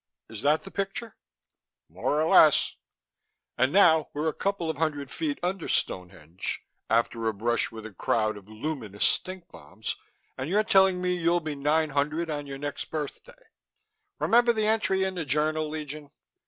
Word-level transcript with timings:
Is 0.29 0.41
that 0.41 0.63
the 0.63 0.71
picture?" 0.71 1.15
"More 1.87 2.19
or 2.19 2.25
less." 2.25 2.75
"And 3.55 3.71
now 3.71 4.09
we're 4.13 4.29
a 4.29 4.33
couple 4.33 4.67
of 4.67 4.77
hundred 4.77 5.11
feet 5.11 5.37
under 5.43 5.67
Stonehenge 5.67 6.63
after 6.89 7.27
a 7.27 7.33
brush 7.35 7.69
with 7.71 7.85
a 7.85 7.93
crowd 7.93 8.35
of 8.35 8.49
luminous 8.49 9.05
stinkbombs 9.05 9.97
and 10.39 10.49
you're 10.49 10.63
telling 10.63 11.03
me 11.03 11.13
you'll 11.15 11.39
be 11.39 11.53
nine 11.53 11.91
hundred 11.91 12.31
on 12.31 12.47
your 12.47 12.57
next 12.57 12.85
birthday." 12.85 13.45
"Remember 14.17 14.53
the 14.53 14.65
entry 14.65 15.03
in 15.03 15.13
the 15.13 15.23
journal, 15.23 15.69
Legion? 15.69 16.09